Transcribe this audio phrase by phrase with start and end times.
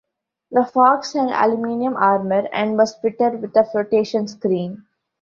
[0.49, 4.85] The Fox had aluminium armour and was fitted with a flotation screen.